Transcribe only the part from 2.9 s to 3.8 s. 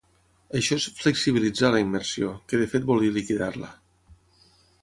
vol dir liquidar-la.